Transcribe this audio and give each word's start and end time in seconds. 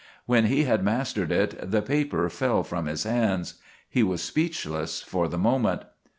When 0.25 0.45
he 0.45 0.63
had 0.63 0.83
mastered 0.83 1.31
it 1.31 1.53
the 1.69 1.83
paper 1.83 2.27
fell 2.31 2.63
from 2.63 2.87
his 2.87 3.03
hands. 3.03 3.61
He 3.87 4.01
was 4.01 4.23
speechless 4.23 5.03
for 5.03 5.27
the 5.27 5.37
moment. 5.37 5.83